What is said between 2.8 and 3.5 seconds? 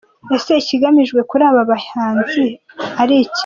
ari ikihe?